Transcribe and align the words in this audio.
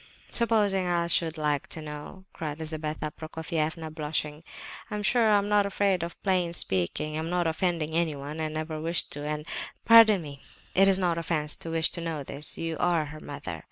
Supposing 0.31 0.87
I 0.87 1.05
should 1.05 1.37
like 1.37 1.67
to 1.67 1.79
know?" 1.79 2.25
cried 2.33 2.57
Lizabetha 2.57 3.11
Prokofievna, 3.11 3.93
blushing. 3.93 4.43
"I'm 4.89 5.03
sure 5.03 5.29
I 5.29 5.37
am 5.37 5.47
not 5.47 5.67
afraid 5.67 6.01
of 6.01 6.19
plain 6.23 6.53
speaking. 6.53 7.19
I'm 7.19 7.29
not 7.29 7.45
offending 7.45 7.91
anyone, 7.93 8.39
and 8.39 8.57
I 8.57 8.59
never 8.61 8.81
wish 8.81 9.03
to, 9.09 9.23
and—" 9.23 9.45
"Pardon 9.85 10.23
me, 10.23 10.41
it 10.73 10.87
is 10.87 10.97
no 10.97 11.11
offence 11.11 11.55
to 11.57 11.69
wish 11.69 11.91
to 11.91 12.01
know 12.01 12.23
this; 12.23 12.57
you 12.57 12.77
are 12.79 13.05
her 13.13 13.19
mother. 13.19 13.59